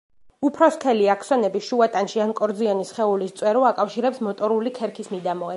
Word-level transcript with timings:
უფრო 0.47 0.69
სქელი 0.75 1.05
აქსონები, 1.15 1.61
შუა 1.67 1.89
ტანში, 1.97 2.23
ან 2.25 2.33
კორძიანი 2.41 2.89
სხეულის 2.93 3.37
წვერო, 3.43 3.63
აკავშირებს 3.73 4.27
მოტორული 4.31 4.77
ქერქის 4.81 5.17
მიდამოებს. 5.17 5.49